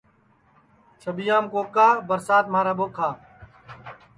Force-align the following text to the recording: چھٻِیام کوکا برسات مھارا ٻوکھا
چھٻِیام 1.01 1.45
کوکا 1.53 1.87
برسات 2.07 2.45
مھارا 2.53 2.73
ٻوکھا 2.77 3.09